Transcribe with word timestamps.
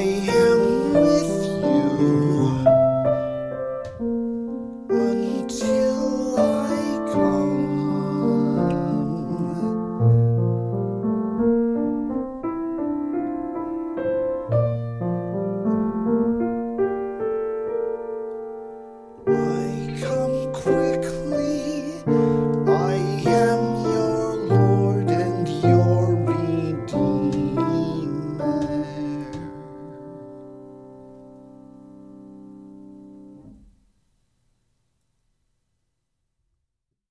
away. 0.00 0.39